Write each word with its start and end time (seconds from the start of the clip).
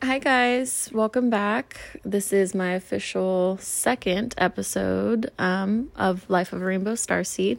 Hi, 0.00 0.20
guys. 0.20 0.90
Welcome 0.92 1.28
back. 1.28 1.80
This 2.04 2.32
is 2.32 2.54
my 2.54 2.74
official 2.74 3.58
second 3.60 4.32
episode 4.38 5.32
um, 5.40 5.90
of 5.96 6.30
Life 6.30 6.52
of 6.52 6.62
a 6.62 6.64
Rainbow 6.64 6.92
Starseed. 6.92 7.58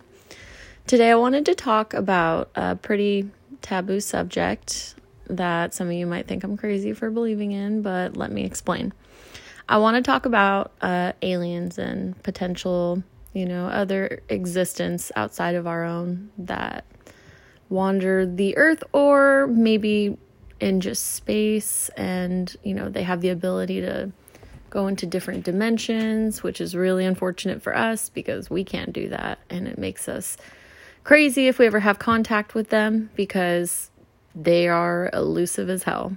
Today, 0.87 1.11
I 1.11 1.15
wanted 1.15 1.45
to 1.47 1.53
talk 1.53 1.93
about 1.93 2.49
a 2.55 2.77
pretty 2.77 3.29
taboo 3.61 3.99
subject 3.99 4.95
that 5.27 5.73
some 5.73 5.87
of 5.87 5.93
you 5.93 6.07
might 6.07 6.27
think 6.27 6.45
I'm 6.45 6.55
crazy 6.55 6.93
for 6.93 7.09
believing 7.09 7.51
in, 7.51 7.81
but 7.81 8.15
let 8.15 8.31
me 8.31 8.45
explain. 8.45 8.93
I 9.67 9.79
want 9.79 9.97
to 9.97 10.01
talk 10.01 10.25
about 10.25 10.71
uh, 10.79 11.11
aliens 11.21 11.77
and 11.77 12.23
potential, 12.23 13.03
you 13.33 13.47
know, 13.47 13.67
other 13.67 14.21
existence 14.29 15.11
outside 15.17 15.55
of 15.55 15.67
our 15.67 15.83
own 15.83 16.31
that 16.37 16.85
wander 17.67 18.25
the 18.25 18.55
earth 18.55 18.81
or 18.93 19.45
maybe 19.47 20.17
in 20.59 20.81
just 20.81 21.15
space 21.15 21.89
and 21.95 22.55
you 22.63 22.73
know 22.73 22.89
they 22.89 23.03
have 23.03 23.21
the 23.21 23.29
ability 23.29 23.81
to 23.81 24.11
go 24.69 24.87
into 24.87 25.05
different 25.05 25.43
dimensions 25.43 26.43
which 26.43 26.61
is 26.61 26.75
really 26.75 27.05
unfortunate 27.05 27.61
for 27.61 27.75
us 27.75 28.09
because 28.09 28.49
we 28.49 28.63
can't 28.63 28.93
do 28.93 29.09
that. 29.09 29.39
And 29.49 29.67
it 29.67 29.77
makes 29.77 30.07
us 30.07 30.37
crazy 31.03 31.47
if 31.47 31.57
we 31.57 31.65
ever 31.65 31.79
have 31.79 31.97
contact 31.97 32.53
with 32.53 32.69
them 32.69 33.09
because 33.15 33.89
they 34.35 34.67
are 34.67 35.09
elusive 35.13 35.69
as 35.69 35.83
hell. 35.83 36.15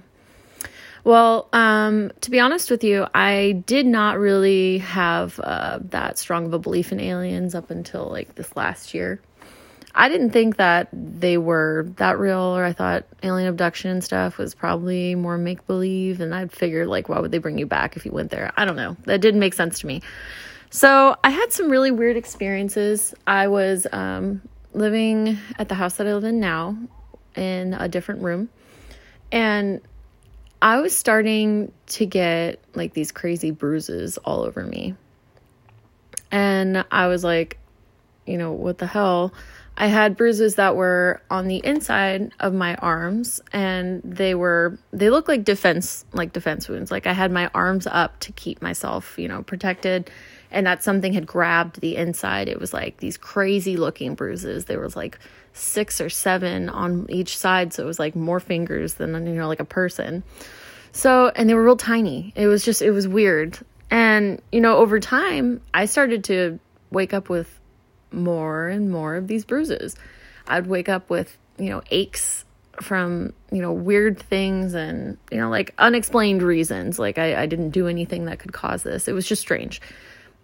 Well 1.03 1.49
um, 1.51 2.11
to 2.21 2.31
be 2.31 2.39
honest 2.39 2.71
with 2.71 2.83
you 2.83 3.07
i 3.13 3.63
did 3.65 3.85
not 3.85 4.17
really 4.17 4.77
have 4.77 5.39
uh, 5.39 5.79
that 5.89 6.17
strong 6.17 6.45
of 6.45 6.53
a 6.53 6.59
belief 6.59 6.91
in 6.91 6.99
aliens 6.99 7.55
up 7.55 7.69
until 7.69 8.05
like 8.05 8.35
this 8.35 8.55
last 8.55 8.93
year 8.93 9.19
I 9.95 10.09
didn't 10.09 10.31
think 10.31 10.57
that 10.57 10.89
they 10.91 11.37
were 11.37 11.85
that 11.97 12.17
real, 12.17 12.39
or 12.39 12.63
I 12.63 12.73
thought 12.73 13.05
alien 13.21 13.47
abduction 13.47 13.91
and 13.91 14.03
stuff 14.03 14.37
was 14.37 14.55
probably 14.55 15.13
more 15.13 15.37
make 15.37 15.67
believe. 15.67 16.19
And 16.19 16.33
I'd 16.33 16.51
figured, 16.51 16.87
like, 16.87 17.09
why 17.09 17.19
would 17.19 17.31
they 17.31 17.37
bring 17.37 17.59
you 17.59 17.67
back 17.67 17.95
if 17.95 18.05
you 18.05 18.11
went 18.11 18.31
there? 18.31 18.51
I 18.57 18.65
don't 18.65 18.75
know. 18.75 18.97
That 19.05 19.21
didn't 19.21 19.39
make 19.39 19.53
sense 19.53 19.79
to 19.79 19.87
me. 19.87 20.01
So 20.71 21.15
I 21.23 21.29
had 21.29 21.53
some 21.53 21.69
really 21.69 21.91
weird 21.91 22.17
experiences. 22.17 23.13
I 23.27 23.47
was 23.47 23.85
um, 23.91 24.41
living 24.73 25.37
at 25.59 25.69
the 25.69 25.75
house 25.75 25.97
that 25.97 26.07
I 26.07 26.15
live 26.15 26.23
in 26.23 26.39
now 26.39 26.75
in 27.35 27.75
a 27.75 27.87
different 27.87 28.21
room. 28.21 28.49
And 29.31 29.81
I 30.63 30.79
was 30.79 30.97
starting 30.97 31.71
to 31.87 32.05
get 32.07 32.59
like 32.73 32.93
these 32.93 33.11
crazy 33.11 33.51
bruises 33.51 34.17
all 34.17 34.41
over 34.41 34.63
me. 34.63 34.95
And 36.31 36.83
I 36.89 37.07
was 37.07 37.23
like, 37.23 37.59
you 38.25 38.37
know, 38.37 38.53
what 38.53 38.79
the 38.79 38.87
hell? 38.87 39.33
I 39.75 39.87
had 39.87 40.15
bruises 40.15 40.55
that 40.55 40.75
were 40.75 41.21
on 41.31 41.47
the 41.47 41.61
inside 41.63 42.31
of 42.39 42.53
my 42.53 42.75
arms 42.75 43.41
and 43.51 44.01
they 44.03 44.35
were 44.35 44.77
they 44.91 45.09
look 45.09 45.27
like 45.27 45.43
defense 45.43 46.05
like 46.13 46.31
defense 46.31 46.69
wounds. 46.69 46.91
Like 46.91 47.07
I 47.07 47.13
had 47.13 47.31
my 47.31 47.49
arms 47.55 47.87
up 47.87 48.19
to 48.21 48.31
keep 48.33 48.61
myself, 48.61 49.17
you 49.17 49.27
know, 49.27 49.41
protected 49.41 50.11
and 50.53 50.67
that 50.67 50.83
something 50.83 51.13
had 51.13 51.25
grabbed 51.25 51.81
the 51.81 51.95
inside. 51.95 52.47
It 52.47 52.59
was 52.59 52.73
like 52.73 52.97
these 52.97 53.17
crazy 53.17 53.75
looking 53.75 54.13
bruises. 54.13 54.65
There 54.65 54.79
was 54.79 54.95
like 54.95 55.17
six 55.53 55.99
or 55.99 56.09
seven 56.09 56.69
on 56.69 57.07
each 57.09 57.37
side, 57.37 57.73
so 57.73 57.83
it 57.83 57.87
was 57.87 57.99
like 57.99 58.15
more 58.15 58.39
fingers 58.39 58.93
than 58.93 59.25
you 59.25 59.33
know 59.33 59.47
like 59.47 59.59
a 59.59 59.65
person. 59.65 60.23
So, 60.91 61.31
and 61.35 61.49
they 61.49 61.55
were 61.55 61.63
real 61.63 61.75
tiny. 61.75 62.31
It 62.35 62.45
was 62.45 62.63
just 62.63 62.83
it 62.83 62.91
was 62.91 63.07
weird. 63.07 63.57
And 63.89 64.41
you 64.51 64.61
know, 64.61 64.77
over 64.77 64.99
time, 64.99 65.59
I 65.73 65.85
started 65.85 66.23
to 66.25 66.59
wake 66.91 67.13
up 67.13 67.29
with 67.29 67.59
more 68.13 68.67
and 68.67 68.91
more 68.91 69.15
of 69.15 69.27
these 69.27 69.45
bruises. 69.45 69.95
I'd 70.47 70.67
wake 70.67 70.89
up 70.89 71.09
with, 71.09 71.37
you 71.57 71.69
know, 71.69 71.81
aches 71.91 72.45
from, 72.81 73.33
you 73.51 73.61
know, 73.61 73.71
weird 73.71 74.19
things 74.19 74.73
and, 74.73 75.17
you 75.31 75.37
know, 75.37 75.49
like 75.49 75.73
unexplained 75.77 76.41
reasons. 76.41 76.99
Like 76.99 77.17
I, 77.17 77.43
I 77.43 77.45
didn't 77.45 77.69
do 77.69 77.87
anything 77.87 78.25
that 78.25 78.39
could 78.39 78.53
cause 78.53 78.83
this. 78.83 79.07
It 79.07 79.13
was 79.13 79.27
just 79.27 79.41
strange. 79.41 79.81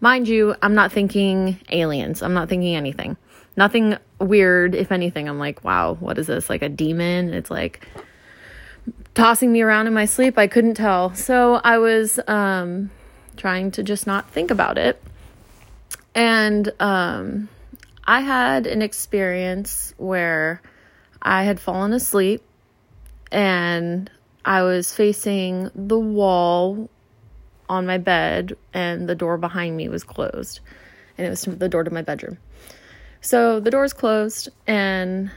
Mind 0.01 0.27
you, 0.27 0.55
I'm 0.61 0.75
not 0.75 0.91
thinking 0.91 1.59
aliens. 1.69 2.21
I'm 2.21 2.33
not 2.33 2.47
thinking 2.47 2.75
anything. 2.75 3.17
Nothing 3.57 3.97
weird. 4.19 4.75
If 4.75 4.91
anything, 4.91 5.27
I'm 5.27 5.39
like, 5.39 5.63
wow, 5.63 5.95
what 5.95 6.17
is 6.17 6.27
this? 6.27 6.49
Like 6.49 6.61
a 6.61 6.69
demon? 6.69 7.33
It's 7.33 7.51
like 7.51 7.85
tossing 9.13 9.51
me 9.51 9.61
around 9.61 9.87
in 9.87 9.93
my 9.93 10.05
sleep. 10.05 10.37
I 10.37 10.47
couldn't 10.47 10.75
tell. 10.75 11.13
So 11.15 11.55
I 11.55 11.79
was 11.79 12.19
um, 12.27 12.91
trying 13.35 13.71
to 13.71 13.83
just 13.83 14.07
not 14.07 14.29
think 14.29 14.51
about 14.51 14.77
it. 14.77 15.01
And 16.15 16.71
um, 16.79 17.49
I 18.09 18.21
had 18.21 18.65
an 18.65 18.81
experience 18.81 19.93
where 19.97 20.63
I 21.21 21.43
had 21.43 21.59
fallen 21.59 21.93
asleep 21.93 22.41
and 23.31 24.09
I 24.43 24.63
was 24.63 24.91
facing 24.91 25.69
the 25.75 25.99
wall 25.99 26.89
on 27.69 27.85
my 27.85 27.99
bed 27.99 28.57
and 28.73 29.07
the 29.07 29.13
door 29.13 29.37
behind 29.37 29.77
me 29.77 29.89
was 29.89 30.03
closed 30.03 30.59
and 31.19 31.27
it 31.27 31.29
was 31.29 31.43
the 31.43 31.69
door 31.69 31.83
to 31.83 31.91
my 31.91 32.01
bedroom. 32.01 32.39
So 33.21 33.59
the 33.59 33.69
door's 33.69 33.93
closed 33.93 34.49
and 34.65 35.29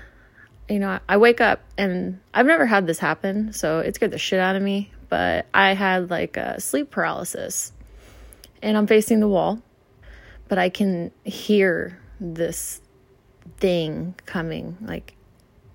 you 0.67 0.79
know, 0.79 0.99
I 1.07 1.19
wake 1.19 1.43
up 1.43 1.61
and 1.77 2.21
I've 2.33 2.47
never 2.47 2.65
had 2.65 2.87
this 2.87 2.99
happen, 2.99 3.53
so 3.53 3.81
it 3.81 3.97
scared 3.97 4.13
the 4.13 4.19
shit 4.19 4.41
out 4.41 4.57
of 4.57 4.63
me, 4.63 4.91
but 5.11 5.45
I 5.53 5.75
had 5.75 6.09
like 6.09 6.39
a 6.39 6.59
sleep 6.59 6.91
paralysis. 6.91 7.75
And 8.63 8.79
I'm 8.79 8.87
facing 8.87 9.21
the 9.21 9.29
wall, 9.29 9.61
but 10.49 10.57
I 10.57 10.71
can 10.71 11.11
hear 11.25 11.99
this 12.23 12.81
thing 13.59 14.15
coming 14.25 14.77
like 14.83 15.15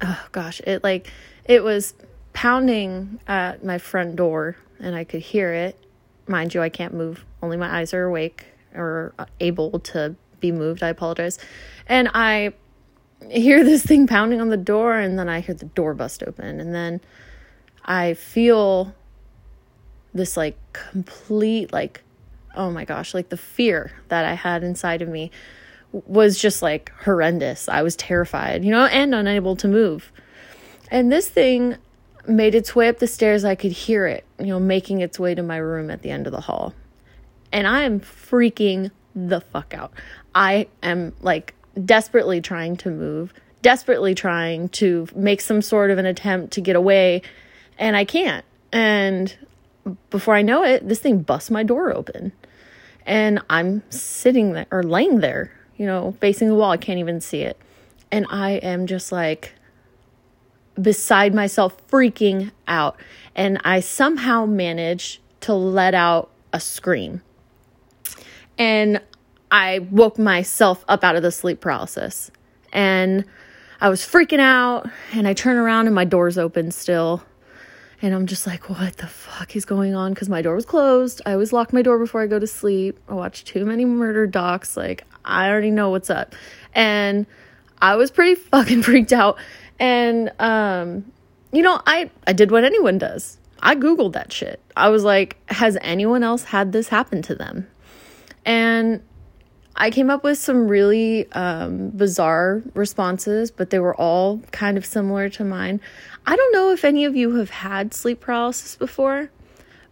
oh 0.02 0.26
gosh 0.32 0.62
it 0.62 0.84
like 0.84 1.12
it 1.44 1.64
was 1.64 1.94
pounding 2.32 3.20
at 3.28 3.64
my 3.64 3.78
front 3.78 4.16
door 4.16 4.56
and 4.80 4.96
i 4.96 5.04
could 5.04 5.22
hear 5.22 5.52
it. 5.54 5.78
Mind 6.28 6.54
you 6.54 6.62
i 6.62 6.70
can't 6.70 6.94
move. 6.94 7.26
Only 7.42 7.58
my 7.58 7.80
eyes 7.80 7.94
are 7.94 8.06
awake 8.06 8.46
or 8.74 9.14
able 9.40 9.80
to 9.80 10.16
be 10.40 10.52
moved 10.52 10.84
i 10.84 10.90
apologize. 10.90 11.40
And 11.88 12.10
i 12.14 12.54
hear 13.30 13.64
this 13.64 13.84
thing 13.84 14.08
pounding 14.08 14.40
on 14.40 14.50
the 14.50 14.58
door 14.58 14.94
and 14.94 15.18
then 15.18 15.28
i 15.28 15.40
hear 15.40 15.56
the 15.56 15.66
door 15.66 15.94
bust 15.94 16.24
open 16.24 16.60
and 16.60 16.74
then 16.74 17.02
i 17.84 18.14
feel 18.14 18.94
this 20.14 20.38
like 20.38 20.56
complete 20.72 21.74
like 21.74 22.04
oh 22.56 22.70
my 22.70 22.86
gosh 22.86 23.16
like 23.16 23.30
the 23.30 23.38
fear 23.38 23.92
that 24.10 24.24
i 24.24 24.34
had 24.34 24.64
inside 24.64 25.02
of 25.02 25.10
me 25.10 25.32
was 25.92 26.40
just 26.40 26.62
like 26.62 26.92
horrendous. 27.04 27.70
I 27.70 27.82
was 27.82 27.96
terrified, 27.96 28.64
you 28.64 28.72
know, 28.72 28.86
and 28.86 29.16
unable 29.16 29.56
to 29.58 29.68
move. 29.68 30.12
And 30.92 31.12
this 31.12 31.28
thing 31.28 31.78
made 32.28 32.56
its 32.56 32.76
way 32.76 32.90
up 32.90 33.00
the 33.00 33.08
stairs. 33.08 33.46
I 33.46 33.56
could 33.56 33.72
hear 33.72 34.06
it, 34.06 34.26
you 34.40 34.48
know, 34.48 34.60
making 34.60 35.02
its 35.02 35.20
way 35.20 35.34
to 35.36 35.44
my 35.44 35.58
room 35.58 35.90
at 35.90 36.02
the 36.02 36.12
end 36.12 36.28
of 36.28 36.34
the 36.34 36.42
hall. 36.42 36.74
And 37.52 37.66
I 37.68 37.84
am 37.84 38.00
freaking 38.00 38.92
the 39.16 39.42
fuck 39.42 39.74
out. 39.74 39.92
I 40.36 40.68
am 40.84 41.14
like 41.22 41.56
desperately 41.84 42.42
trying 42.42 42.76
to 42.78 42.90
move, 42.90 43.34
desperately 43.62 44.14
trying 44.14 44.70
to 44.70 45.08
make 45.16 45.42
some 45.42 45.62
sort 45.62 45.90
of 45.90 45.98
an 45.98 46.06
attempt 46.06 46.54
to 46.54 46.62
get 46.62 46.76
away, 46.76 47.22
and 47.80 47.96
I 47.96 48.06
can't. 48.06 48.46
And 48.72 49.36
before 50.10 50.36
I 50.36 50.42
know 50.42 50.64
it, 50.64 50.88
this 50.88 51.00
thing 51.00 51.20
busts 51.20 51.50
my 51.50 51.64
door 51.64 51.96
open. 51.96 52.34
And 53.06 53.40
I'm 53.50 53.90
sitting 53.90 54.52
there 54.52 54.68
or 54.70 54.84
laying 54.84 55.22
there 55.22 55.52
you 55.78 55.86
know, 55.86 56.16
facing 56.20 56.48
the 56.48 56.56
wall. 56.56 56.72
I 56.72 56.78
can't 56.78 57.00
even 57.00 57.22
see 57.22 57.42
it. 57.42 57.58
And 58.12 58.26
I 58.30 58.52
am 58.52 58.88
just 58.88 59.12
like 59.12 59.54
beside 60.80 61.34
myself, 61.34 61.76
freaking 61.88 62.52
out. 62.68 63.00
And 63.36 63.60
I 63.64 63.80
somehow 63.80 64.46
managed 64.46 65.20
to 65.42 65.54
let 65.54 65.94
out 65.94 66.30
a 66.54 66.60
scream. 66.60 67.22
And 68.58 69.02
I 69.52 69.80
woke 69.80 70.18
myself 70.18 70.84
up 70.88 71.04
out 71.04 71.16
of 71.16 71.24
the 71.24 71.32
sleep 71.32 71.62
paralysis. 71.62 72.32
And 72.74 73.26
I 73.80 73.90
was 73.90 74.02
freaking 74.02 74.40
out. 74.40 74.90
And 75.14 75.28
I 75.28 75.34
turn 75.34 75.58
around 75.58 75.86
and 75.88 75.96
my 75.96 76.06
door's 76.06 76.38
open 76.38 76.72
still. 76.72 77.24
And 78.02 78.14
I'm 78.14 78.28
just 78.28 78.46
like, 78.46 78.70
what 78.70 78.98
the 78.98 79.08
fuck 79.08 79.56
is 79.56 79.66
going 79.66 79.96
on? 79.96 80.14
Because 80.14 80.30
my 80.30 80.42
door 80.42 80.56
was 80.56 80.66
closed. 80.66 81.22
I 81.26 81.34
always 81.34 81.52
lock 81.52 81.74
my 81.74 81.82
door 81.82 81.98
before 81.98 82.22
I 82.22 82.28
go 82.28 82.38
to 82.38 82.46
sleep. 82.46 83.00
I 83.10 83.14
watch 83.16 83.44
too 83.44 83.66
many 83.66 83.86
murder 83.86 84.28
docs. 84.28 84.78
Like, 84.78 85.04
I 85.26 85.50
already 85.50 85.72
know 85.72 85.90
what's 85.90 86.10
up. 86.10 86.36
And 86.74 87.26
I 87.82 87.96
was 87.96 88.12
pretty 88.12 88.36
fucking 88.52 88.84
freaked 88.84 89.14
out. 89.14 89.38
And, 89.80 90.32
um, 90.40 91.12
you 91.52 91.64
know, 91.64 91.82
I, 91.88 92.12
I 92.28 92.34
did 92.34 92.52
what 92.52 92.64
anyone 92.64 93.00
does. 93.00 93.38
I 93.60 93.76
Googled 93.76 94.14
that 94.14 94.32
shit. 94.32 94.62
I 94.76 94.90
was 94.90 95.04
like, 95.04 95.38
has 95.50 95.78
anyone 95.82 96.22
else 96.22 96.44
had 96.44 96.72
this 96.72 96.90
happen 96.90 97.24
to 97.24 97.36
them? 97.36 97.68
And 98.46 99.02
I 99.76 99.92
came 99.92 100.10
up 100.10 100.24
with 100.24 100.40
some 100.40 100.68
really 100.68 101.32
um, 101.34 101.90
bizarre 101.90 102.64
responses, 102.74 103.52
but 103.52 103.70
they 103.70 103.80
were 103.80 103.96
all 103.96 104.40
kind 104.52 104.78
of 104.78 104.86
similar 104.86 105.30
to 105.30 105.44
mine. 105.44 105.82
I 106.28 106.36
don't 106.36 106.52
know 106.52 106.72
if 106.72 106.84
any 106.84 107.06
of 107.06 107.16
you 107.16 107.36
have 107.36 107.50
had 107.50 107.94
sleep 107.94 108.20
paralysis 108.20 108.76
before, 108.76 109.32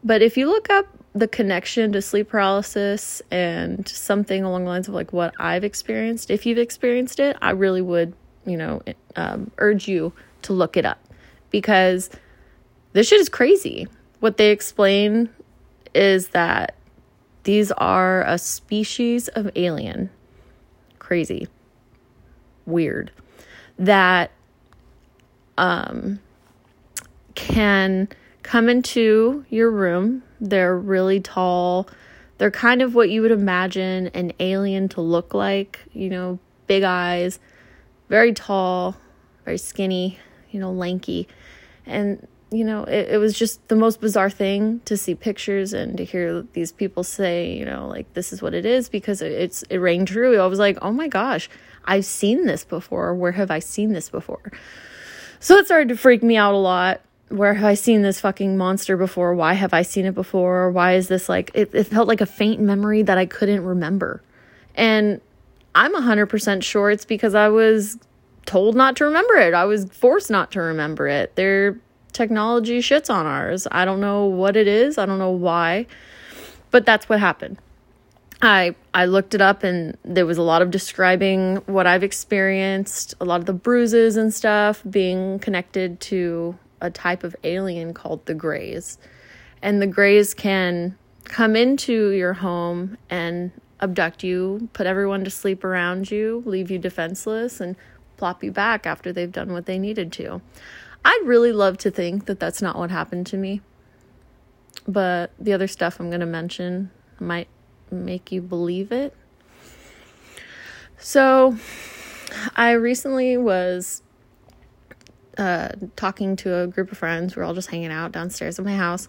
but 0.03 0.21
if 0.21 0.35
you 0.35 0.47
look 0.47 0.69
up 0.69 0.85
the 1.13 1.29
connection 1.29 1.93
to 1.93 2.01
sleep 2.01 2.27
paralysis 2.27 3.21
and 3.31 3.87
something 3.87 4.43
along 4.43 4.65
the 4.65 4.69
lines 4.69 4.89
of 4.89 4.93
like 4.93 5.13
what 5.13 5.33
I've 5.39 5.63
experienced, 5.63 6.29
if 6.29 6.45
you've 6.45 6.57
experienced 6.57 7.21
it, 7.21 7.37
I 7.41 7.51
really 7.51 7.81
would, 7.81 8.13
you 8.45 8.57
know, 8.57 8.81
um, 9.15 9.49
urge 9.59 9.87
you 9.87 10.11
to 10.41 10.51
look 10.51 10.75
it 10.75 10.85
up 10.85 10.99
because 11.51 12.09
this 12.91 13.07
shit 13.07 13.21
is 13.21 13.29
crazy. 13.29 13.87
what 14.19 14.35
they 14.35 14.51
explain 14.51 15.29
is 15.93 16.29
that 16.29 16.75
these 17.43 17.71
are 17.73 18.23
a 18.23 18.37
species 18.37 19.29
of 19.29 19.49
alien. 19.55 20.09
Crazy. 20.99 21.47
Weird. 22.65 23.11
That 23.79 24.31
um, 25.57 26.19
can 27.35 28.07
come 28.43 28.69
into 28.69 29.45
your 29.49 29.69
room. 29.69 30.23
They're 30.39 30.77
really 30.77 31.19
tall. 31.19 31.87
They're 32.37 32.51
kind 32.51 32.81
of 32.81 32.95
what 32.95 33.09
you 33.09 33.21
would 33.21 33.31
imagine 33.31 34.07
an 34.07 34.33
alien 34.39 34.89
to 34.89 35.01
look 35.01 35.33
like, 35.33 35.79
you 35.93 36.09
know, 36.09 36.39
big 36.67 36.83
eyes, 36.83 37.39
very 38.09 38.33
tall, 38.33 38.97
very 39.45 39.57
skinny, 39.57 40.19
you 40.51 40.59
know, 40.59 40.71
lanky. 40.71 41.27
And, 41.85 42.27
you 42.51 42.63
know, 42.63 42.83
it, 42.83 43.09
it 43.11 43.17
was 43.17 43.37
just 43.37 43.67
the 43.67 43.75
most 43.75 44.01
bizarre 44.01 44.29
thing 44.29 44.81
to 44.85 44.97
see 44.97 45.15
pictures 45.15 45.73
and 45.73 45.97
to 45.97 46.05
hear 46.05 46.43
these 46.53 46.71
people 46.71 47.03
say, 47.03 47.55
you 47.55 47.65
know, 47.65 47.87
like 47.87 48.13
this 48.13 48.33
is 48.33 48.41
what 48.41 48.53
it 48.53 48.65
is 48.65 48.89
because 48.89 49.21
it, 49.21 49.31
it's 49.31 49.63
it 49.63 49.77
rang 49.77 50.05
true. 50.05 50.39
I 50.39 50.47
was 50.47 50.59
like, 50.59 50.77
oh 50.81 50.91
my 50.91 51.07
gosh, 51.07 51.49
I've 51.85 52.05
seen 52.05 52.45
this 52.45 52.63
before. 52.63 53.13
Where 53.13 53.31
have 53.31 53.51
I 53.51 53.59
seen 53.59 53.93
this 53.93 54.09
before? 54.09 54.51
So 55.39 55.55
it 55.57 55.65
started 55.65 55.89
to 55.89 55.97
freak 55.97 56.23
me 56.23 56.37
out 56.37 56.53
a 56.53 56.57
lot. 56.57 57.01
Where 57.29 57.55
have 57.55 57.65
I 57.65 57.73
seen 57.73 58.01
this 58.01 58.19
fucking 58.19 58.57
monster 58.57 58.97
before? 58.97 59.33
Why 59.33 59.53
have 59.53 59.73
I 59.73 59.81
seen 59.81 60.05
it 60.05 60.13
before? 60.13 60.71
Why 60.71 60.93
is 60.93 61.07
this 61.07 61.27
like, 61.27 61.51
it, 61.53 61.73
it 61.73 61.85
felt 61.85 62.07
like 62.07 62.21
a 62.21 62.25
faint 62.25 62.61
memory 62.61 63.01
that 63.01 63.17
I 63.17 63.25
couldn't 63.25 63.63
remember. 63.63 64.21
And 64.75 65.21
I'm 65.73 65.93
100% 65.93 66.63
sure 66.63 66.91
it's 66.91 67.05
because 67.05 67.33
I 67.33 67.49
was 67.49 67.97
told 68.45 68.75
not 68.75 68.95
to 68.97 69.05
remember 69.05 69.35
it. 69.35 69.53
I 69.53 69.65
was 69.65 69.85
forced 69.85 70.29
not 70.29 70.51
to 70.51 70.61
remember 70.61 71.07
it. 71.07 71.35
Their 71.35 71.79
technology 72.13 72.79
shits 72.79 73.13
on 73.13 73.25
ours. 73.25 73.67
I 73.71 73.85
don't 73.85 73.99
know 73.99 74.25
what 74.25 74.55
it 74.55 74.67
is. 74.67 74.97
I 74.97 75.05
don't 75.05 75.19
know 75.19 75.31
why. 75.31 75.87
But 76.71 76.85
that's 76.85 77.09
what 77.09 77.19
happened. 77.19 77.57
I 78.41 78.75
I 78.93 79.05
looked 79.05 79.33
it 79.33 79.41
up 79.41 79.63
and 79.63 79.97
there 80.03 80.25
was 80.25 80.37
a 80.37 80.41
lot 80.41 80.61
of 80.61 80.69
describing 80.69 81.57
what 81.67 81.87
I've 81.87 82.03
experienced, 82.03 83.13
a 83.19 83.25
lot 83.25 83.39
of 83.39 83.45
the 83.45 83.53
bruises 83.53 84.17
and 84.17 84.33
stuff 84.33 84.83
being 84.89 85.39
connected 85.39 85.99
to 86.01 86.57
a 86.85 86.91
type 86.91 87.23
of 87.23 87.35
alien 87.43 87.93
called 87.93 88.25
the 88.25 88.33
Greys. 88.33 88.97
And 89.61 89.81
the 89.81 89.87
Greys 89.87 90.33
can 90.33 90.97
come 91.23 91.55
into 91.55 92.09
your 92.09 92.33
home 92.33 92.97
and 93.09 93.51
abduct 93.81 94.23
you, 94.23 94.69
put 94.73 94.85
everyone 94.85 95.23
to 95.23 95.29
sleep 95.29 95.63
around 95.63 96.11
you, 96.11 96.43
leave 96.45 96.69
you 96.71 96.77
defenseless 96.77 97.59
and 97.59 97.75
plop 98.17 98.43
you 98.43 98.51
back 98.51 98.85
after 98.85 99.11
they've 99.11 99.31
done 99.31 99.51
what 99.51 99.65
they 99.65 99.77
needed 99.77 100.11
to. 100.13 100.41
I'd 101.03 101.21
really 101.25 101.51
love 101.51 101.77
to 101.79 101.91
think 101.91 102.25
that 102.25 102.39
that's 102.39 102.61
not 102.61 102.77
what 102.77 102.91
happened 102.91 103.27
to 103.27 103.37
me. 103.37 103.61
But 104.87 105.31
the 105.39 105.53
other 105.53 105.67
stuff 105.67 105.99
I'm 105.99 106.09
going 106.09 106.19
to 106.19 106.25
mention 106.25 106.91
might 107.19 107.47
make 107.91 108.31
you 108.31 108.41
believe 108.41 108.91
it. 108.91 109.15
So, 110.97 111.57
I 112.55 112.71
recently 112.71 113.37
was 113.37 114.01
uh, 115.37 115.69
talking 115.95 116.35
to 116.37 116.61
a 116.61 116.67
group 116.67 116.91
of 116.91 116.97
friends. 116.97 117.35
We 117.35 117.41
are 117.41 117.45
all 117.45 117.53
just 117.53 117.69
hanging 117.69 117.91
out 117.91 118.11
downstairs 118.11 118.59
at 118.59 118.65
my 118.65 118.75
house. 118.75 119.07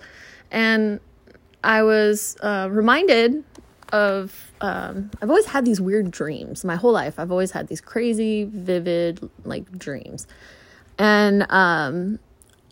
And 0.51 1.01
I 1.63 1.83
was 1.83 2.37
uh, 2.43 2.69
reminded 2.71 3.45
of 3.93 4.53
um, 4.61 5.11
I've 5.23 5.31
always 5.31 5.47
had 5.47 5.65
these 5.65 5.81
weird 5.81 6.11
dreams 6.11 6.65
my 6.65 6.77
whole 6.77 6.93
life. 6.93 7.19
I've 7.19 7.31
always 7.31 7.53
had 7.53 7.69
these 7.69 7.81
crazy, 7.81 8.45
vivid, 8.45 9.29
like 9.45 9.79
dreams. 9.79 10.27
And 10.99 11.47
um, 11.51 12.19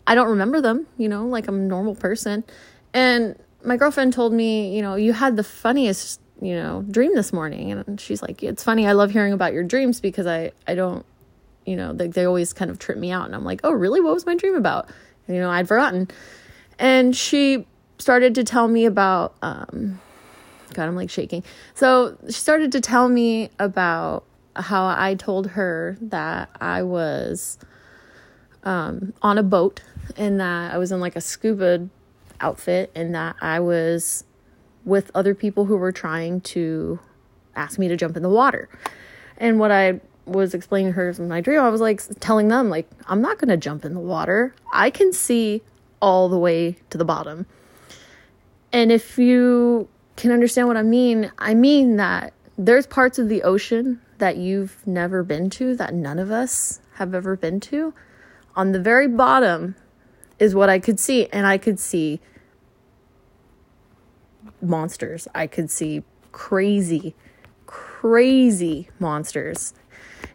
I 0.07 0.15
don't 0.15 0.29
remember 0.29 0.61
them, 0.61 0.87
you 0.97 1.07
know, 1.07 1.25
like 1.25 1.47
I'm 1.47 1.55
a 1.55 1.63
normal 1.63 1.95
person. 1.95 2.43
And 2.93 3.37
my 3.63 3.77
girlfriend 3.77 4.13
told 4.13 4.33
me, 4.33 4.75
you 4.75 4.81
know, 4.81 4.95
you 4.95 5.13
had 5.13 5.35
the 5.35 5.43
funniest, 5.43 6.21
you 6.41 6.55
know, 6.55 6.83
dream 6.89 7.15
this 7.15 7.31
morning. 7.31 7.71
And 7.71 7.99
she's 7.99 8.21
like, 8.21 8.43
it's 8.43 8.63
funny. 8.63 8.87
I 8.87 8.93
love 8.93 9.11
hearing 9.11 9.33
about 9.33 9.53
your 9.53 9.63
dreams 9.63 10.01
because 10.01 10.27
I, 10.27 10.51
I 10.67 10.75
don't, 10.75 11.05
you 11.65 11.75
know, 11.75 11.93
they, 11.93 12.07
they 12.07 12.25
always 12.25 12.53
kind 12.53 12.71
of 12.71 12.79
trip 12.79 12.97
me 12.97 13.11
out. 13.11 13.25
And 13.25 13.35
I'm 13.35 13.43
like, 13.43 13.61
oh, 13.63 13.71
really? 13.71 14.01
What 14.01 14.13
was 14.13 14.25
my 14.25 14.35
dream 14.35 14.55
about? 14.55 14.89
You 15.27 15.35
know, 15.35 15.49
I'd 15.49 15.67
forgotten. 15.67 16.09
And 16.77 17.15
she 17.15 17.65
started 17.97 18.35
to 18.35 18.43
tell 18.43 18.67
me 18.67 18.85
about, 18.85 19.35
um, 19.41 19.99
God, 20.73 20.87
I'm 20.87 20.95
like 20.95 21.09
shaking. 21.09 21.43
So 21.73 22.17
she 22.27 22.33
started 22.33 22.71
to 22.73 22.81
tell 22.81 23.09
me 23.09 23.49
about 23.59 24.25
how 24.55 24.85
I 24.87 25.15
told 25.15 25.47
her 25.47 25.97
that 26.01 26.49
I 26.61 26.83
was 26.83 27.57
um, 28.63 29.13
on 29.21 29.37
a 29.37 29.43
boat 29.43 29.81
and 30.17 30.39
that 30.39 30.73
I 30.73 30.77
was 30.77 30.91
in 30.91 30.99
like 30.99 31.15
a 31.15 31.21
scuba 31.21 31.89
outfit 32.41 32.91
and 32.95 33.15
that 33.15 33.35
I 33.41 33.59
was 33.59 34.23
with 34.83 35.11
other 35.15 35.33
people 35.33 35.65
who 35.65 35.77
were 35.77 35.91
trying 35.91 36.41
to 36.41 36.99
ask 37.55 37.79
me 37.79 37.87
to 37.87 37.97
jump 37.97 38.15
in 38.15 38.23
the 38.23 38.29
water. 38.29 38.69
And 39.37 39.59
what 39.59 39.71
I 39.71 39.99
was 40.25 40.53
explaining 40.53 40.91
to 40.91 40.95
her 40.95 41.09
in 41.09 41.27
my 41.27 41.41
dream, 41.41 41.61
I 41.61 41.69
was 41.69 41.81
like 41.81 42.01
telling 42.19 42.47
them, 42.47 42.69
like, 42.69 42.89
I'm 43.07 43.21
not 43.21 43.39
to 43.39 43.57
jump 43.57 43.85
in 43.85 43.93
the 43.93 43.99
water. 43.99 44.55
I 44.73 44.89
can 44.89 45.13
see 45.13 45.61
all 46.01 46.29
the 46.29 46.37
way 46.37 46.77
to 46.89 46.97
the 46.97 47.05
bottom. 47.05 47.45
And 48.71 48.91
if 48.91 49.17
you 49.17 49.87
can 50.15 50.31
understand 50.31 50.67
what 50.67 50.77
I 50.77 50.83
mean, 50.83 51.31
I 51.37 51.53
mean 51.53 51.97
that 51.97 52.33
there's 52.57 52.87
parts 52.87 53.19
of 53.19 53.29
the 53.29 53.43
ocean 53.43 54.01
that 54.17 54.37
you've 54.37 54.85
never 54.87 55.23
been 55.23 55.49
to, 55.51 55.75
that 55.75 55.93
none 55.93 56.19
of 56.19 56.31
us 56.31 56.79
have 56.95 57.13
ever 57.13 57.35
been 57.35 57.59
to. 57.59 57.93
On 58.55 58.71
the 58.71 58.79
very 58.79 59.07
bottom 59.07 59.75
is 60.39 60.55
what 60.55 60.69
I 60.69 60.79
could 60.79 60.99
see, 60.99 61.27
and 61.27 61.45
I 61.45 61.57
could 61.57 61.79
see 61.79 62.19
monsters. 64.61 65.27
I 65.35 65.47
could 65.47 65.69
see 65.69 66.03
crazy, 66.31 67.15
crazy 67.65 68.89
monsters. 68.99 69.73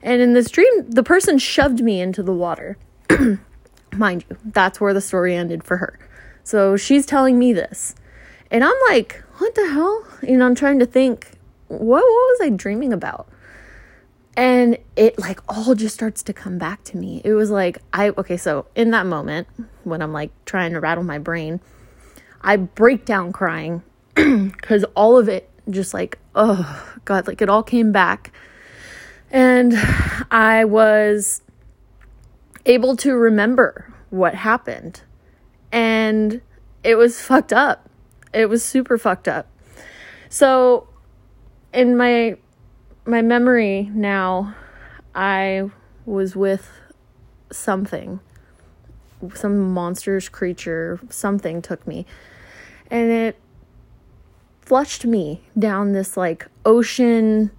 And 0.02 0.20
in 0.20 0.32
this 0.32 0.50
dream, 0.50 0.90
the 0.90 1.02
person 1.02 1.38
shoved 1.38 1.80
me 1.80 2.00
into 2.00 2.22
the 2.22 2.32
water. 2.32 2.78
Mind 3.92 4.24
you, 4.28 4.36
that's 4.44 4.80
where 4.80 4.94
the 4.94 5.00
story 5.00 5.34
ended 5.34 5.64
for 5.64 5.76
her. 5.76 5.98
So 6.44 6.76
she's 6.76 7.04
telling 7.06 7.38
me 7.38 7.52
this. 7.52 7.94
And 8.50 8.64
I'm 8.64 8.76
like, 8.88 9.22
what 9.38 9.54
the 9.54 9.68
hell? 9.68 10.04
You 10.22 10.36
know, 10.36 10.46
I'm 10.46 10.54
trying 10.54 10.78
to 10.78 10.86
think, 10.86 11.30
what, 11.68 12.02
what 12.02 12.02
was 12.02 12.40
I 12.42 12.50
dreaming 12.50 12.92
about? 12.92 13.28
And 14.36 14.78
it 14.96 15.18
like 15.18 15.40
all 15.48 15.74
just 15.74 15.94
starts 15.94 16.22
to 16.24 16.32
come 16.32 16.56
back 16.56 16.82
to 16.84 16.96
me. 16.96 17.20
It 17.24 17.34
was 17.34 17.50
like, 17.50 17.78
I, 17.92 18.10
okay, 18.10 18.36
so 18.36 18.66
in 18.74 18.90
that 18.92 19.06
moment 19.06 19.48
when 19.84 20.02
I'm 20.02 20.12
like 20.12 20.30
trying 20.44 20.72
to 20.72 20.80
rattle 20.80 21.04
my 21.04 21.18
brain, 21.18 21.60
I 22.40 22.56
break 22.56 23.04
down 23.04 23.32
crying 23.32 23.82
because 24.14 24.84
all 24.94 25.18
of 25.18 25.28
it 25.28 25.50
just 25.68 25.92
like, 25.92 26.18
oh 26.34 26.94
God, 27.04 27.26
like 27.26 27.42
it 27.42 27.48
all 27.48 27.62
came 27.62 27.92
back. 27.92 28.32
And 29.30 29.74
I 30.30 30.64
was 30.64 31.42
able 32.66 32.96
to 32.96 33.14
remember 33.14 33.92
what 34.10 34.34
happened. 34.34 35.02
And 35.72 36.40
it 36.82 36.96
was 36.96 37.20
fucked 37.20 37.52
up. 37.52 37.88
It 38.32 38.46
was 38.46 38.64
super 38.64 38.98
fucked 38.98 39.28
up. 39.28 39.46
So 40.28 40.88
in 41.72 41.96
my 41.96 42.36
my 43.06 43.22
memory 43.22 43.90
now, 43.92 44.54
I 45.14 45.70
was 46.04 46.36
with 46.36 46.70
something. 47.50 48.20
Some 49.34 49.72
monstrous 49.72 50.28
creature, 50.28 51.00
something 51.10 51.60
took 51.60 51.86
me. 51.86 52.06
And 52.90 53.10
it 53.10 53.36
flushed 54.60 55.04
me 55.04 55.42
down 55.58 55.92
this 55.92 56.16
like 56.16 56.46
ocean 56.64 57.50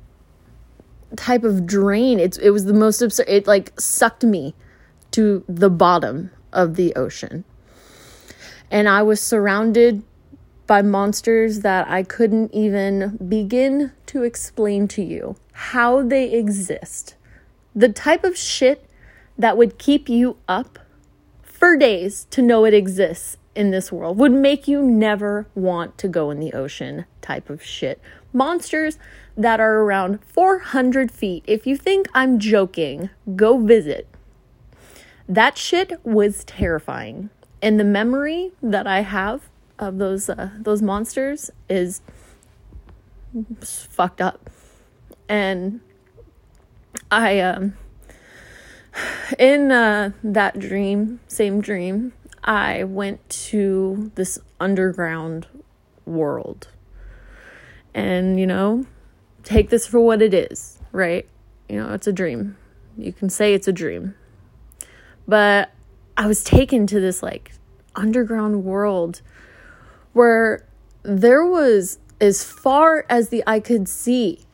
type 1.15 1.43
of 1.43 1.65
drain. 1.65 2.19
It's 2.19 2.37
it 2.37 2.51
was 2.51 2.65
the 2.65 2.73
most 2.73 3.01
absurd. 3.01 3.27
It 3.27 3.47
like 3.47 3.79
sucked 3.79 4.23
me 4.23 4.55
to 5.11 5.43
the 5.47 5.69
bottom 5.69 6.31
of 6.53 6.75
the 6.75 6.95
ocean. 6.95 7.43
And 8.69 8.87
I 8.87 9.03
was 9.03 9.19
surrounded 9.21 10.03
by 10.65 10.81
monsters 10.81 11.59
that 11.59 11.89
I 11.89 12.03
couldn't 12.03 12.53
even 12.53 13.17
begin 13.27 13.91
to 14.05 14.23
explain 14.23 14.87
to 14.89 15.03
you 15.03 15.35
how 15.51 16.01
they 16.01 16.31
exist. 16.31 17.15
The 17.75 17.89
type 17.89 18.23
of 18.23 18.37
shit 18.37 18.85
that 19.37 19.57
would 19.57 19.77
keep 19.77 20.07
you 20.07 20.37
up 20.47 20.79
for 21.41 21.75
days 21.75 22.25
to 22.31 22.41
know 22.41 22.65
it 22.65 22.73
exists 22.73 23.37
in 23.53 23.71
this 23.71 23.91
world 23.91 24.17
would 24.17 24.31
make 24.31 24.67
you 24.67 24.81
never 24.81 25.47
want 25.55 25.97
to 25.97 26.07
go 26.07 26.31
in 26.31 26.39
the 26.39 26.53
ocean 26.53 27.05
type 27.21 27.49
of 27.49 27.61
shit. 27.61 27.99
Monsters 28.33 28.97
that 29.35 29.59
are 29.59 29.79
around 29.79 30.23
400 30.23 31.11
feet. 31.11 31.43
If 31.47 31.65
you 31.65 31.77
think 31.77 32.07
I'm 32.13 32.39
joking, 32.39 33.09
go 33.35 33.57
visit. 33.57 34.07
That 35.27 35.57
shit 35.57 35.93
was 36.03 36.43
terrifying. 36.43 37.29
And 37.61 37.79
the 37.79 37.83
memory 37.83 38.51
that 38.61 38.87
I 38.87 39.01
have 39.01 39.49
of 39.79 39.97
those 39.97 40.29
uh, 40.29 40.51
those 40.57 40.81
monsters 40.81 41.51
is 41.69 42.01
fucked 43.61 44.21
up. 44.21 44.49
And 45.29 45.81
I 47.09 47.39
um 47.39 47.73
in 49.39 49.71
uh, 49.71 50.11
that 50.23 50.59
dream, 50.59 51.19
same 51.27 51.61
dream, 51.61 52.13
I 52.43 52.83
went 52.83 53.27
to 53.29 54.11
this 54.15 54.39
underground 54.59 55.47
world. 56.05 56.67
And, 57.93 58.39
you 58.39 58.47
know, 58.47 58.85
take 59.43 59.69
this 59.69 59.85
for 59.85 59.99
what 59.99 60.21
it 60.21 60.33
is, 60.33 60.79
right? 60.91 61.27
You 61.67 61.77
know, 61.77 61.93
it's 61.93 62.07
a 62.07 62.13
dream. 62.13 62.57
You 62.97 63.13
can 63.13 63.29
say 63.29 63.53
it's 63.53 63.67
a 63.67 63.73
dream. 63.73 64.15
But 65.27 65.71
I 66.17 66.27
was 66.27 66.43
taken 66.43 66.87
to 66.87 66.99
this 66.99 67.23
like 67.23 67.53
underground 67.95 68.63
world 68.63 69.21
where 70.13 70.65
there 71.03 71.45
was 71.45 71.99
as 72.19 72.43
far 72.43 73.05
as 73.09 73.29
the 73.29 73.43
eye 73.47 73.59
could 73.59 73.87
see 73.87 74.45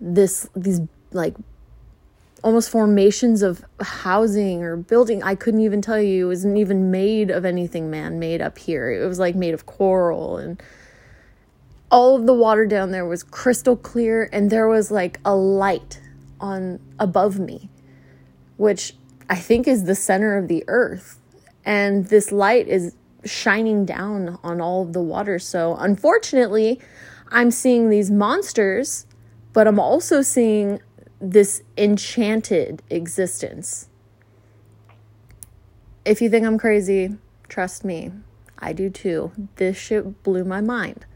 this 0.00 0.48
these 0.54 0.80
like 1.12 1.34
almost 2.42 2.68
formations 2.68 3.40
of 3.42 3.64
housing 3.80 4.62
or 4.62 4.76
building 4.76 5.22
i 5.22 5.34
couldn't 5.34 5.60
even 5.60 5.80
tell 5.80 6.00
you 6.00 6.26
it 6.26 6.28
wasn't 6.28 6.58
even 6.58 6.90
made 6.90 7.30
of 7.30 7.44
anything 7.44 7.90
man 7.90 8.18
made 8.18 8.42
up 8.42 8.58
here 8.58 8.90
it 8.90 9.06
was 9.06 9.18
like 9.18 9.34
made 9.34 9.54
of 9.54 9.64
coral 9.64 10.36
and 10.36 10.62
all 11.90 12.16
of 12.16 12.26
the 12.26 12.34
water 12.34 12.66
down 12.66 12.90
there 12.90 13.06
was 13.06 13.22
crystal 13.22 13.76
clear 13.76 14.28
and 14.32 14.50
there 14.50 14.68
was 14.68 14.90
like 14.90 15.20
a 15.24 15.34
light 15.34 16.00
on 16.40 16.80
above 16.98 17.38
me 17.38 17.68
which 18.56 18.94
i 19.28 19.34
think 19.34 19.66
is 19.66 19.84
the 19.84 19.94
center 19.94 20.36
of 20.36 20.48
the 20.48 20.64
earth 20.68 21.20
and 21.64 22.06
this 22.06 22.30
light 22.30 22.68
is 22.68 22.94
shining 23.24 23.84
down 23.84 24.38
on 24.42 24.60
all 24.60 24.82
of 24.82 24.92
the 24.92 25.02
water. 25.02 25.38
So, 25.38 25.76
unfortunately, 25.76 26.80
I'm 27.28 27.50
seeing 27.50 27.90
these 27.90 28.10
monsters, 28.10 29.06
but 29.52 29.66
I'm 29.66 29.78
also 29.80 30.22
seeing 30.22 30.80
this 31.20 31.62
enchanted 31.76 32.82
existence. 32.90 33.88
If 36.04 36.20
you 36.20 36.28
think 36.28 36.44
I'm 36.44 36.58
crazy, 36.58 37.16
trust 37.48 37.84
me, 37.84 38.10
I 38.58 38.72
do 38.72 38.90
too. 38.90 39.32
This 39.56 39.76
shit 39.76 40.22
blew 40.22 40.44
my 40.44 40.60
mind. 40.60 41.06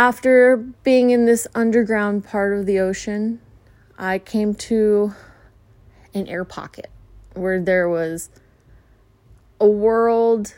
After 0.00 0.56
being 0.56 1.10
in 1.10 1.26
this 1.26 1.46
underground 1.54 2.24
part 2.24 2.58
of 2.58 2.64
the 2.64 2.80
ocean, 2.80 3.38
I 3.98 4.18
came 4.18 4.54
to 4.54 5.12
an 6.14 6.26
air 6.26 6.46
pocket 6.46 6.88
where 7.34 7.60
there 7.60 7.86
was 7.86 8.30
a 9.60 9.66
world 9.66 10.54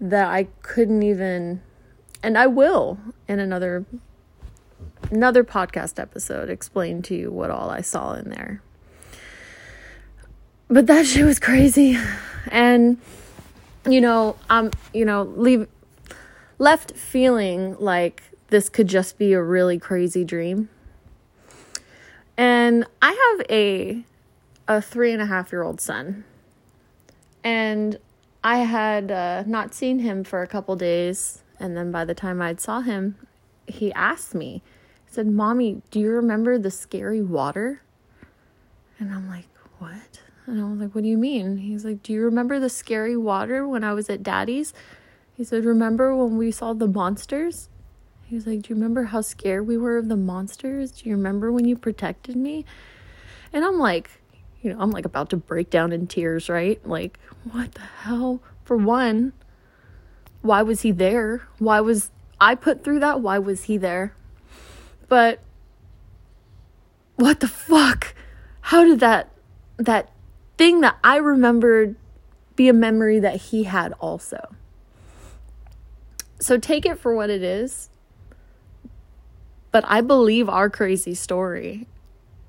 that 0.00 0.28
I 0.28 0.46
couldn't 0.62 1.02
even 1.02 1.62
and 2.22 2.38
I 2.38 2.46
will 2.46 3.00
in 3.26 3.40
another 3.40 3.84
another 5.10 5.42
podcast 5.42 5.98
episode 5.98 6.48
explain 6.48 7.02
to 7.02 7.16
you 7.16 7.32
what 7.32 7.50
all 7.50 7.70
I 7.70 7.80
saw 7.80 8.12
in 8.12 8.30
there. 8.30 8.62
But 10.68 10.86
that 10.86 11.06
shit 11.06 11.24
was 11.24 11.40
crazy. 11.40 11.98
And 12.52 12.98
you 13.84 14.00
know, 14.00 14.36
um 14.48 14.70
you 14.94 15.04
know, 15.04 15.24
leave 15.24 15.66
left 16.60 16.92
feeling 16.92 17.74
like 17.80 18.22
this 18.48 18.68
could 18.68 18.88
just 18.88 19.18
be 19.18 19.32
a 19.32 19.42
really 19.42 19.78
crazy 19.78 20.24
dream. 20.24 20.68
And 22.36 22.86
I 23.00 23.10
have 23.12 23.46
a 23.50 24.04
a 24.68 24.82
three 24.82 25.12
and 25.12 25.22
a 25.22 25.26
half 25.26 25.52
year 25.52 25.62
old 25.62 25.80
son. 25.80 26.24
And 27.44 27.98
I 28.42 28.58
had 28.58 29.10
uh, 29.10 29.44
not 29.46 29.74
seen 29.74 30.00
him 30.00 30.24
for 30.24 30.42
a 30.42 30.46
couple 30.46 30.76
days, 30.76 31.42
and 31.58 31.76
then 31.76 31.90
by 31.90 32.04
the 32.04 32.14
time 32.14 32.42
I'd 32.42 32.60
saw 32.60 32.80
him, 32.80 33.16
he 33.66 33.92
asked 33.92 34.34
me, 34.34 34.62
he 35.04 35.12
said, 35.12 35.26
Mommy, 35.26 35.82
do 35.90 36.00
you 36.00 36.10
remember 36.10 36.58
the 36.58 36.70
scary 36.70 37.22
water? 37.22 37.82
And 38.98 39.12
I'm 39.12 39.28
like, 39.28 39.48
What? 39.78 40.20
And 40.46 40.60
I 40.60 40.64
was 40.64 40.78
like, 40.78 40.94
What 40.94 41.04
do 41.04 41.10
you 41.10 41.18
mean? 41.18 41.58
He's 41.58 41.84
like, 41.84 42.02
Do 42.02 42.12
you 42.12 42.22
remember 42.22 42.58
the 42.58 42.70
scary 42.70 43.16
water 43.16 43.66
when 43.66 43.84
I 43.84 43.94
was 43.94 44.10
at 44.10 44.22
daddy's? 44.22 44.72
He 45.36 45.44
said, 45.44 45.64
Remember 45.64 46.14
when 46.16 46.36
we 46.36 46.50
saw 46.50 46.72
the 46.72 46.88
monsters? 46.88 47.68
He 48.26 48.34
was 48.34 48.46
like, 48.46 48.62
Do 48.62 48.70
you 48.70 48.74
remember 48.74 49.04
how 49.04 49.20
scared 49.20 49.66
we 49.66 49.76
were 49.76 49.98
of 49.98 50.08
the 50.08 50.16
monsters? 50.16 50.90
Do 50.90 51.08
you 51.08 51.16
remember 51.16 51.52
when 51.52 51.64
you 51.64 51.76
protected 51.76 52.34
me? 52.34 52.64
And 53.52 53.64
I'm 53.64 53.78
like, 53.78 54.10
you 54.62 54.72
know, 54.72 54.80
I'm 54.80 54.90
like 54.90 55.04
about 55.04 55.30
to 55.30 55.36
break 55.36 55.70
down 55.70 55.92
in 55.92 56.08
tears, 56.08 56.48
right? 56.48 56.84
Like, 56.86 57.20
what 57.50 57.74
the 57.74 57.80
hell? 57.80 58.42
For 58.64 58.76
one, 58.76 59.32
why 60.42 60.62
was 60.62 60.82
he 60.82 60.90
there? 60.90 61.46
Why 61.58 61.80
was 61.80 62.10
I 62.40 62.56
put 62.56 62.82
through 62.82 62.98
that? 63.00 63.20
Why 63.20 63.38
was 63.38 63.64
he 63.64 63.76
there? 63.76 64.12
But 65.08 65.40
what 67.14 67.38
the 67.38 67.48
fuck? 67.48 68.14
How 68.60 68.84
did 68.84 68.98
that 69.00 69.30
that 69.76 70.10
thing 70.58 70.80
that 70.80 70.96
I 71.04 71.18
remembered 71.18 71.94
be 72.56 72.68
a 72.68 72.72
memory 72.72 73.20
that 73.20 73.36
he 73.36 73.64
had 73.64 73.92
also? 74.00 74.56
So 76.40 76.58
take 76.58 76.84
it 76.84 76.98
for 76.98 77.14
what 77.14 77.30
it 77.30 77.44
is. 77.44 77.88
But 79.76 79.84
I 79.88 80.00
believe 80.00 80.48
our 80.48 80.70
crazy 80.70 81.12
story 81.12 81.86